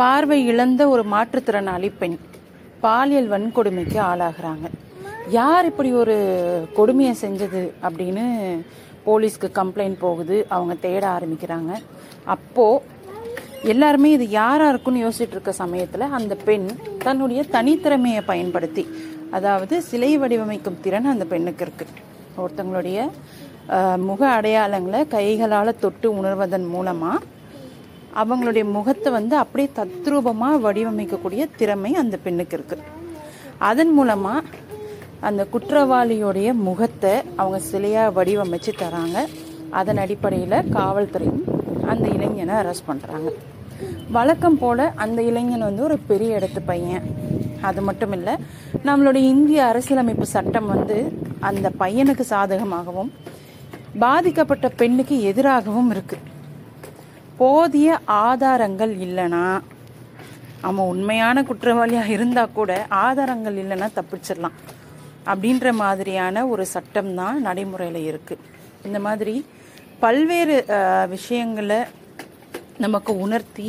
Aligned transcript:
பார்வை 0.00 0.38
இழந்த 0.50 0.82
ஒரு 0.94 1.02
மாற்றுத்திறனாளி 1.12 1.88
பெண் 2.00 2.16
பாலியல் 2.82 3.30
வன்கொடுமைக்கு 3.32 3.98
ஆளாகிறாங்க. 4.10 4.66
யார் 5.38 5.68
இப்படி 5.70 5.90
ஒரு 6.02 6.16
கொடுமையை 6.76 7.14
செஞ்சது 7.22 7.62
அப்படின்னு 7.86 8.24
போலீஸ்க்கு 9.06 9.48
கம்ப்ளைண்ட் 9.58 9.98
போகுது 10.04 10.36
அவங்க 10.54 10.74
தேட 10.84 11.02
ஆரம்பிக்கிறாங்க. 11.16 11.72
அப்போது 12.34 12.96
எல்லாருமே 13.72 14.08
இது 14.16 14.26
யாராக 14.40 14.72
இருக்குன்னு 14.72 15.04
யோசிச்சுட்டு 15.04 15.36
இருக்க 15.36 15.52
சமயத்தில் 15.62 16.12
அந்த 16.18 16.34
பெண் 16.48 16.68
தன்னுடைய 17.06 17.40
தனித்திறமையை 17.56 18.22
பயன்படுத்தி 18.30 18.84
அதாவது 19.36 19.74
சிலை 19.88 20.12
வடிவமைக்கும் 20.22 20.80
திறன் 20.84 21.12
அந்த 21.14 21.24
பெண்ணுக்கு 21.32 21.64
இருக்குது 21.66 22.04
ஒருத்தங்களுடைய 22.42 22.98
முக 24.08 24.20
அடையாளங்களை 24.36 25.00
கைகளால் 25.16 25.80
தொட்டு 25.84 26.08
உணர்வதன் 26.20 26.68
மூலமாக 26.74 27.24
அவங்களுடைய 28.20 28.64
முகத்தை 28.76 29.10
வந்து 29.18 29.34
அப்படியே 29.42 29.68
தத்ரூபமாக 29.78 30.60
வடிவமைக்கக்கூடிய 30.66 31.42
திறமை 31.60 31.90
அந்த 32.02 32.16
பெண்ணுக்கு 32.24 32.56
இருக்கு. 32.58 32.78
அதன் 33.70 33.92
மூலமா 33.98 34.34
அந்த 35.28 35.42
குற்றவாளியோடைய 35.52 36.48
முகத்தை 36.68 37.14
அவங்க 37.40 37.58
சிலையா 37.70 38.04
வடிவமைச்சு 38.18 38.72
தராங்க. 38.82 39.18
அதன் 39.80 40.00
அடிப்படையில் 40.04 40.66
காவல்துறையும் 40.76 41.42
அந்த 41.92 42.04
இளைஞனை 42.16 42.54
அரெஸ்ட் 42.62 42.88
பண்ணுறாங்க 42.90 43.30
வழக்கம் 44.16 44.58
போல 44.60 44.86
அந்த 45.04 45.18
இளைஞன் 45.30 45.66
வந்து 45.68 45.82
ஒரு 45.88 45.96
பெரிய 46.10 46.38
இடத்து 46.38 46.60
பையன். 46.70 47.04
அது 47.68 47.80
மட்டும் 47.88 48.14
இல்லை 48.18 48.34
நம்மளுடைய 48.88 49.24
இந்திய 49.34 49.60
அரசியலமைப்பு 49.70 50.26
சட்டம் 50.34 50.70
வந்து 50.74 50.96
அந்த 51.48 51.66
பையனுக்கு 51.82 52.24
சாதகமாகவும் 52.34 53.10
பாதிக்கப்பட்ட 54.04 54.66
பெண்ணுக்கு 54.80 55.16
எதிராகவும் 55.30 55.90
இருக்குது 55.94 56.27
போதிய 57.40 57.88
ஆதாரங்கள் 58.26 58.92
இல்லைன்னா 59.06 59.44
அவன் 60.68 60.90
உண்மையான 60.92 61.42
குற்றவாளியாக 61.48 62.14
இருந்தால் 62.16 62.56
கூட 62.58 62.72
ஆதாரங்கள் 63.04 63.58
இல்லைன்னா 63.62 63.88
தப்பிச்சிடலாம் 63.98 64.56
அப்படின்ற 65.30 65.68
மாதிரியான 65.82 66.44
ஒரு 66.52 66.64
சட்டம் 66.74 67.12
தான் 67.20 67.42
நடைமுறையில் 67.46 68.00
இருக்குது 68.10 68.44
இந்த 68.86 68.98
மாதிரி 69.06 69.34
பல்வேறு 70.04 70.56
விஷயங்களை 71.14 71.80
நமக்கு 72.84 73.12
உணர்த்தி 73.24 73.68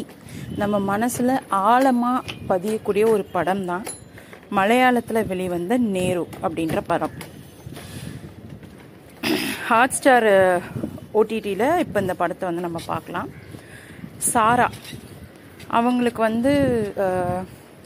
நம்ம 0.61 0.75
மனசில் 0.91 1.33
ஆழமாக 1.69 2.33
பதியக்கூடிய 2.51 3.03
ஒரு 3.13 3.23
படம் 3.35 3.63
தான் 3.71 3.85
மலையாளத்தில் 4.57 5.27
வெளிவந்த 5.31 5.73
நேரு 5.95 6.23
அப்படின்ற 6.43 6.79
படம். 6.91 7.15
ஹாட் 9.67 9.95
ஸ்டார் 9.97 10.29
ஓடிடியில் 11.19 11.67
இப்போ 11.83 11.97
இந்த 12.05 12.13
படத்தை 12.21 12.45
வந்து 12.49 12.65
நம்ம 12.67 12.79
பார்க்கலாம். 12.87 13.29
சாரா. 14.33 14.67
அவங்களுக்கு 15.77 16.21
வந்து 16.27 16.51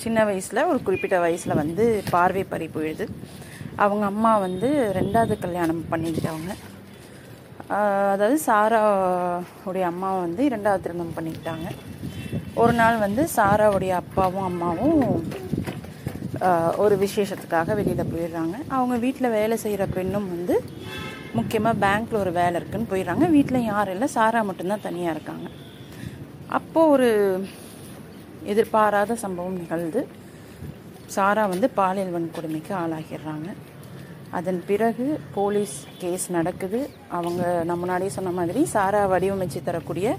சின்ன 0.03 0.19
வயசில் 0.29 0.67
ஒரு 0.71 0.79
குறிப்பிட்ட 0.85 1.17
வயசில் 1.23 1.59
வந்து 1.61 1.83
பார்வை 2.13 2.43
பறி 2.51 2.67
போயிடுது 2.75 3.05
அவங்க 3.83 4.05
அம்மா 4.11 4.31
வந்து 4.45 4.69
ரெண்டாவது 4.99 5.35
கல்யாணம் 5.43 5.83
பண்ணிக்கிட்டவங்க. 5.91 6.53
அதாவது 8.13 8.37
சாரா 8.47 8.81
உடைய 9.69 9.85
அம்மா 9.91 10.09
வந்து 10.25 10.41
இரண்டாவது 10.49 10.83
திருமணம் 10.85 11.15
பண்ணிக்கிட்டாங்க. 11.17 11.67
ஒரு 12.61 12.73
நாள் 12.79 12.97
வந்து 13.05 13.23
சாராவுடைய 13.37 13.93
அப்பாவும் 14.01 14.47
அம்மாவும் 14.49 15.01
ஒரு 16.83 16.95
விசேஷத்துக்காக 17.03 17.75
வெளியில் 17.79 18.11
போயிடுறாங்க. 18.13 18.55
அவங்க 18.75 18.95
வீட்டில் 19.05 19.35
வேலை 19.39 19.57
செய்கிற 19.63 19.83
பெண்ணும் 19.97 20.31
வந்து 20.35 20.55
முக்கியமாக 21.37 21.81
பேங்க்கில் 21.83 22.21
ஒரு 22.23 22.31
வேலை 22.39 22.55
இருக்குன்னு 22.59 22.91
போயிடுறாங்க. 22.93 23.27
வீட்டில் 23.35 23.67
யாரும் 23.71 23.95
இல்லை. 23.95 24.09
சாரா 24.17 24.41
மட்டும்தான் 24.49 24.87
தனியாக 24.87 25.15
இருக்காங்க. 25.15 25.47
அப்போது 26.57 26.91
ஒரு 26.93 27.09
எதிர்பாராத 28.51 29.15
சம்பவம் 29.23 29.59
நிகழ்ந்து 29.61 30.01
சாரா 31.15 31.43
வந்து 31.53 31.67
பாலியல் 31.79 32.13
வன்கொடுமைக்கு 32.15 32.73
ஆளாகிடுறாங்க. 32.81 33.49
அதன் 34.37 34.59
பிறகு 34.69 35.05
போலீஸ் 35.37 35.75
கேஸ் 36.01 36.25
நடக்குது. 36.37 36.79
அவங்க 37.17 37.41
நம்ம 37.69 37.79
முன்னாடியே 37.81 38.11
சொன்ன 38.17 38.33
மாதிரி 38.39 38.61
சாரா 38.75 39.01
வடிவமைச்சு 39.13 39.59
தரக்கூடிய 39.67 40.15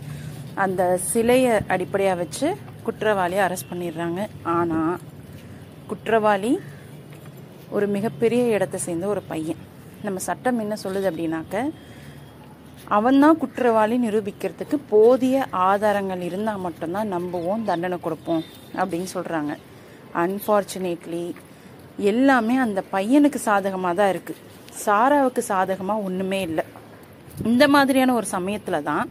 அந்த 0.65 0.83
சிலையை 1.13 1.55
அடிப்படையாக 1.75 2.21
வச்சு 2.23 2.49
குற்றவாளியை 2.87 3.43
அரெஸ்ட் 3.47 3.71
பண்ணிடுறாங்க. 3.73 4.21
ஆனால் 4.57 4.95
குற்றவாளி 5.91 6.53
ஒரு 7.77 7.87
மிகப்பெரிய 7.97 8.43
இடத்தை 8.57 8.81
சேர்ந்த 8.87 9.07
ஒரு 9.15 9.23
பையன். 9.33 9.63
நம்ம 10.07 10.19
சட்டம் 10.29 10.63
என்ன 10.65 10.75
சொல்லுது 10.85 11.07
அப்படின்னாக்க 11.11 11.57
அவன்தான் 12.89 13.39
குற்றவாளி 13.39 13.97
நிரூபிக்கிறதுக்கு 14.07 14.79
போதிய 14.91 15.47
ஆதாரங்கள் 15.51 16.21
இருந்தால் 16.21 16.59
மட்டும்தான் 16.59 17.09
நம்புவோம் 17.09 17.65
தண்டனை 17.65 17.99
கொடுப்போம் 18.01 18.45
அப்படின்னு 18.77 19.09
சொல்கிறாங்க 19.17 19.53
அன்ஃபார்ச்சுனேட்லி 20.15 21.35
எல்லாமே 21.99 22.57
அந்த 22.59 22.83
பையனுக்கு 22.93 23.41
சாதகமாக 23.49 23.95
தான் 23.95 24.13
இருக்குது 24.15 24.43
சாராவுக்கு 24.85 25.43
சாதகமாக 25.53 26.03
ஒன்றுமே 26.03 26.41
இல்லை. 26.41 26.65
இந்த 27.45 27.69
மாதிரியான 27.69 28.15
ஒரு 28.15 28.27
சமயத்தில் 28.27 28.83
தான் 28.83 29.09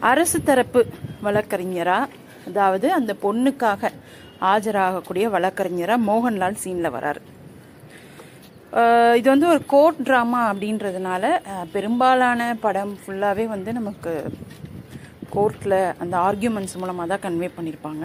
அரசு 0.00 0.42
தரப்பு 0.42 0.86
வழக்கறிஞராக 1.22 2.08
அதாவது 2.48 2.92
அந்த 2.92 3.16
பொண்ணுக்காக 3.22 3.90
ஆஜராகக்கூடிய 4.40 5.26
வழக்கறிஞராக 5.36 6.04
மோகன்லால் 6.08 6.62
சீனில் 6.62 6.94
வராரு. 6.96 7.20
இது 9.18 9.26
வந்து 9.32 9.46
ஒரு 9.52 9.60
கோர்ட் 9.66 10.00
ட்ராமா 10.06 10.40
அப்படின்றதுனால 10.48 11.24
பெரும்பாலான 11.74 12.48
படம் 12.64 12.92
ஃபுல்லாகவே 13.02 13.44
வந்து 13.52 13.70
நமக்கு 13.72 14.12
கோர்ட்டில் 15.34 15.78
அந்த 16.02 16.14
ஆர்கியூமெண்ட்ஸ் 16.26 16.76
மூலமாக 16.80 17.08
தான் 17.12 17.24
கன்வே 17.24 17.48
பண்ணியிருப்பாங்க 17.56 18.04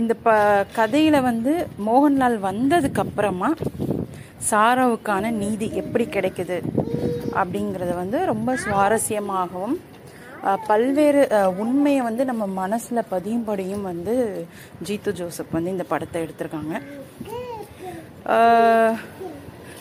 இந்த 0.00 0.12
ப 0.24 0.30
கதையில் 0.78 1.26
வந்து 1.28 1.52
மோகன்லால் 1.88 2.38
வந்ததுக்கப்புறமா 2.48 3.50
சாராவுக்கான 4.50 5.30
நீதி 5.42 5.68
எப்படி 5.82 6.04
கிடைக்குது 6.16 6.58
அப்படிங்கிறத 7.40 7.92
வந்து 8.02 8.18
ரொம்ப 8.32 8.56
சுவாரஸ்யமாகவும் 8.64 9.76
பல்வேறு 10.68 11.22
உண்மையை 11.64 12.02
வந்து 12.08 12.24
நம்ம 12.24 12.44
மனசில் 12.62 13.08
பதியும்படியும் 13.12 13.88
வந்து 13.90 14.14
ஜீத்து 14.88 15.12
ஜோசப் 15.20 15.56
வந்து 15.56 15.74
இந்த 15.76 15.86
படத்தை 15.92 16.18
எடுத்திருக்காங்க. 16.24 16.74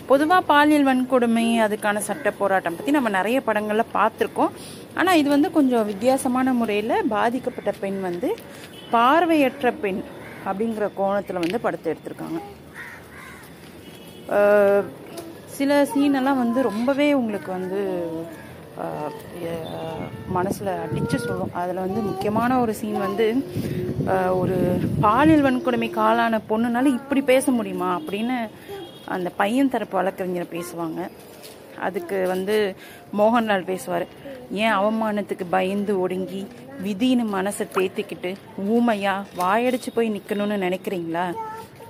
பொதுவாக 0.10 0.42
பாலியல் 0.52 0.88
வன்கொடுமை 0.90 1.46
அதுக்கான 1.64 2.02
சட்ட 2.10 2.28
போராட்டம் 2.42 2.76
பற்றி 2.76 2.92
நம்ம 2.98 3.10
நிறைய 3.18 3.38
படங்களில் 3.48 3.94
பார்த்துருக்கோம். 3.98 4.54
ஆனால் 5.00 5.20
இது 5.22 5.30
வந்து 5.34 5.50
கொஞ்சம் 5.58 5.88
வித்தியாசமான 5.92 6.54
முறையில் 6.60 6.96
பாதிக்கப்பட்ட 7.16 7.72
பெண் 7.82 8.00
வந்து 8.08 8.30
பார்வையற்ற 8.94 9.72
பெண் 9.84 10.02
அப்படிங்கிற 10.50 10.88
கோணத்தில் 11.00 11.44
வந்து 11.46 11.60
படத்தை 11.66 11.88
எடுத்திருக்காங்க. 11.94 12.40
சில 15.58 15.72
சீனெல்லாம் 15.92 16.42
வந்து 16.44 16.60
ரொம்பவே 16.70 17.08
உங்களுக்கு 17.20 17.52
வந்து 17.58 17.82
மனசில் 20.36 20.72
அடித்து 20.84 21.18
சொல்லும். 21.20 21.54
அதில் 21.62 21.84
வந்து 21.86 22.02
முக்கியமான 22.10 22.60
ஒரு 22.64 22.74
சீன் 22.80 23.00
வந்து 23.06 23.28
ஒரு 24.42 24.58
பாலியல் 25.06 25.46
வன்கொடுமை 25.48 25.90
காலான 26.00 26.40
பொண்ணுனால 26.50 26.94
இப்படி 27.00 27.22
பேச 27.32 27.52
முடியுமா 27.58 27.90
அப்படின்னு 28.00 28.38
அந்த 29.16 29.30
பையன் 29.42 29.74
தரப்பு 29.74 29.96
வழக்கறிஞர் 30.00 30.54
பேசுவாங்க. 30.56 31.02
அதுக்கு 31.88 32.18
வந்து 32.34 32.56
மோகன்லால் 33.18 33.70
பேசுவார். 33.72 34.06
ஏன் 34.64 34.76
அவமானத்துக்கு 34.80 35.46
பயந்து 35.56 35.94
ஒடுங்கி 36.04 36.42
விதின்னு 36.86 37.26
மனசை 37.36 37.66
தேத்திக்கிட்டு 37.76 38.32
ஊமையாக 38.76 39.28
வாயடிச்சு 39.42 39.92
போய் 39.96 40.14
நிற்கணும்னு 40.16 40.58
நினைக்கிறீங்களா? 40.66 41.26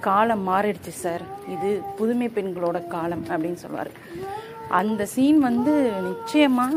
காலம் 0.07 0.43
மாறிடுச்சு 0.49 0.93
சார். 1.03 1.23
இது 1.53 1.69
புதுமை 1.99 2.27
பெண்களோட 2.35 2.79
காலம் 2.95 3.23
அப்படின்னு 3.29 3.61
சொல்லுவார் 3.63 3.91
அந்த 4.79 5.05
சீன் 5.05 5.39
வந்து 5.39 5.73
நிச்சயமா 6.07 6.67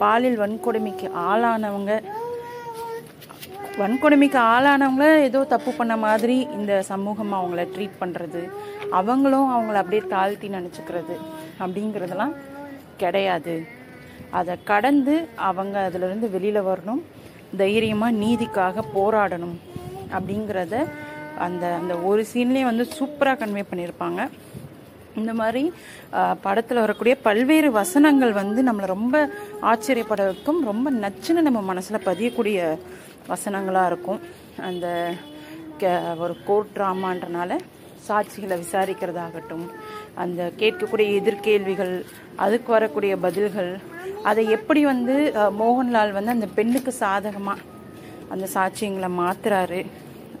பாலியல் 0.00 0.40
வன்கொடுமைக்கு 0.42 1.06
ஆளானவங்க. 1.30 1.92
வன்கொடுமைக்கு 3.80 4.38
ஆளானவங்கள 4.54 5.06
ஏதோ 5.28 5.40
தப்பு 5.52 5.70
பண்ண 5.72 5.94
மாதிரி 5.96 6.36
இந்த 6.58 6.82
சமூகம் 6.90 7.32
அவங்கள 7.38 7.62
ட்ரீட் 7.74 8.00
பண்ணுறது 8.00 8.42
அவங்களும் 9.00 9.52
அவங்கள 9.54 9.76
அப்படியே 9.82 10.02
தாழ்த்தி 10.14 10.48
நினச்சிக்கிறது 10.48 11.16
அப்படிங்கிறதெல்லாம் 11.62 12.34
கிடையாது. 13.02 13.54
அதை 14.38 14.54
கடந்து 14.64 15.14
அவங்க 15.36 15.76
அதிலிருந்து 15.88 16.28
வெளியில் 16.30 16.66
வரணும். 16.70 17.02
தைரியமாக 17.62 18.18
நீதிக்காக 18.22 18.84
போராடணும் 18.96 19.56
அப்படிங்கிறத 20.16 20.76
அந்த 21.46 21.64
அந்த 21.80 21.94
ஒரு 22.10 22.26
சீன்லேயே 22.32 22.64
வந்து 22.70 22.84
சூப்பராக 22.98 23.36
கன்வே 23.40 23.64
பண்ணியிருப்பாங்க. 23.70 24.20
இந்த 25.20 25.32
மாதிரி 25.34 25.62
படத்தில் 26.44 26.82
வரக்கூடிய 26.84 27.14
பல்வேறு 27.26 27.68
வசனங்கள் 27.72 28.32
வந்து 28.32 28.62
நம்மளை 28.62 28.86
ரொம்ப 28.86 29.16
ஆச்சரியப்பட 29.60 30.22
வைக்கும் 30.24 30.60
ரொம்ப 30.70 30.90
நச்சுன்னு 31.04 31.46
நம்ம 31.48 31.62
மனசில் 31.70 32.06
பதியக்கூடிய 32.06 32.58
வசனங்களாக 33.28 33.90
இருக்கும். 33.90 34.20
அந்த 34.68 34.86
ஒரு 36.18 36.34
கோர்ட் 36.46 36.74
ட்ராமான்றனால 36.76 37.52
சாட்சிகளை 38.06 38.56
விசாரிக்கிறதாகட்டும் 38.62 39.66
அந்த 40.14 40.52
கேட்கக்கூடிய 40.60 41.08
எதிர்கேள்விகள் 41.18 41.94
அதுக்கு 42.36 42.70
வரக்கூடிய 42.72 43.12
பதில்கள் 43.16 43.70
அதை 44.22 44.42
எப்படி 44.56 44.80
வந்து 44.84 45.14
மோகன்லால் 45.60 46.16
வந்து 46.18 46.30
அந்த 46.30 46.48
பெண்ணுக்கு 46.54 46.92
சாதகமாக 46.92 47.64
அந்த 48.30 48.46
சாட்சியங்களை 48.54 49.10
மாத்துறாரு 49.20 49.80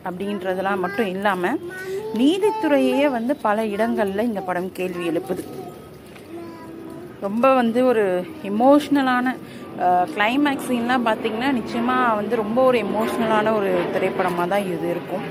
அப்படின்றதெல்லாம் 0.04 0.82
மட்டும் 0.84 1.06
இல்லாமல் 1.06 1.58
நீதித்துறையே 2.20 3.02
வந்து 3.16 3.32
பல 3.46 3.64
இடங்களில் 3.74 4.28
இந்த 4.28 4.40
படம் 4.48 4.70
கேள்வி 4.78 5.04
எழுப்புது. 5.10 5.42
ரொம்ப 7.24 7.46
வந்து 7.60 7.80
ஒரு 7.90 8.04
எமோஷ்னலான 8.50 9.34
கிளைமேக்ஸ் 10.14 10.68
சீன்லாம் 10.70 11.06
பார்த்தீங்கன்னா 11.08 11.50
நிச்சயமாக 11.58 12.16
வந்து 12.18 12.34
ரொம்ப 12.42 12.58
ஒரு 12.70 12.78
எமோஷ்னலான 12.86 13.54
ஒரு 13.58 13.70
திரைப்படமாக 13.94 14.46
தான் 14.52 14.66
இது 14.72 14.86
இருக்கும். 14.94 15.24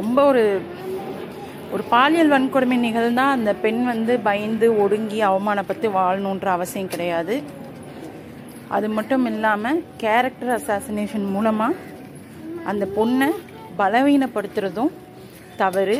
ரொம்ப 0.00 0.18
ஒரு 0.30 0.44
ஒரு 1.74 1.82
பாலியல் 1.94 2.32
வன்கொடுமை 2.34 2.76
நிகழ்ந்தால் 2.84 3.34
அந்த 3.36 3.50
பெண் 3.64 3.82
வந்து 3.92 4.12
பயந்து 4.28 4.66
ஒடுங்கி 4.82 5.18
அவமானப்பட்டு 5.30 5.86
வாழணுன்ற 5.98 6.48
அவசியம் 6.56 6.92
கிடையாது. 6.92 7.34
அது 8.76 8.86
மட்டும் 8.96 9.26
இல்லாமல் 9.32 9.82
கேரக்டர் 10.04 10.54
அசாசினேஷன் 10.58 11.26
மூலமாக 11.34 11.80
அந்த 12.70 12.84
பொண்ணை 12.96 13.28
பலவீனப்படுத்துறதும் 13.80 14.94
தவறு 15.62 15.96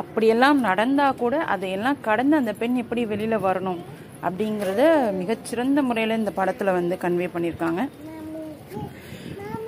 அப்படியெல்லாம் 0.00 0.58
நடந்தால் 0.68 1.18
கூட 1.22 1.36
அதையெல்லாம் 1.54 2.02
கடந்து 2.08 2.34
அந்த 2.40 2.52
பெண் 2.60 2.76
எப்படி 2.82 3.02
வெளியில் 3.12 3.44
வரணும் 3.46 3.80
அப்படிங்கிறத 4.26 4.82
மிகச்சிறந்த 5.20 5.82
முறையில் 5.88 6.18
இந்த 6.20 6.32
படத்தில் 6.38 6.76
வந்து 6.78 6.94
கன்வே 7.04 7.28
பண்ணியிருக்காங்க. 7.34 7.82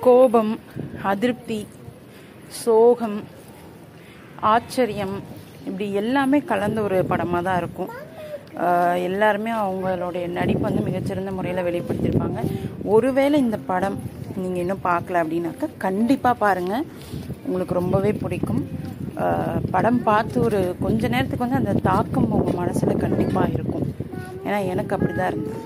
கோபம் 0.05 0.53
அதிருப்தி 1.11 1.59
சோகம் 2.61 3.19
ஆச்சரியம் 4.53 5.15
இப்படி 5.67 5.87
எல்லாமே 6.01 6.39
கலந்த 6.51 6.79
ஒரு 6.87 6.97
படமாக 7.11 7.41
தான் 7.47 7.59
இருக்கும். 7.61 7.91
எல்லாருமே 9.07 9.51
அவங்களுடைய 9.63 10.25
நடிப்பு 10.37 10.65
வந்து 10.67 10.81
மிகச்சிறந்த 10.87 11.31
முறையில் 11.37 11.67
வெளிப்படுத்தியிருப்பாங்க. 11.67 12.41
ஒருவேளை 12.93 13.37
இந்த 13.45 13.57
படம் 13.71 13.97
நீங்கள் 14.41 14.61
இன்னும் 14.63 14.85
பார்க்கல 14.89 15.21
அப்படின்னாக்கா 15.23 15.67
கண்டிப்பாக 15.85 16.41
பாருங்கள் 16.43 16.87
உங்களுக்கு 17.45 17.79
ரொம்பவே 17.81 18.11
பிடிக்கும். 18.23 18.63
படம் 19.71 20.03
பார்த்து 20.03 20.37
ஒரு 20.47 20.59
கொஞ்ச 20.81 21.07
நேரத்துக்கு 21.07 21.45
வந்து 21.47 21.61
அந்த 21.61 21.81
தாக்கம் 21.89 22.31
உங்கள் 22.37 22.59
மனசில் 22.61 23.01
கண்டிப்பாக 23.03 23.53
இருக்கும். 23.57 23.87
ஏன்னா 24.45 24.59
எனக்கு 24.73 24.95
அப்படி 24.95 25.13
தான் 25.13 25.31
இருந்தது. 25.31 25.61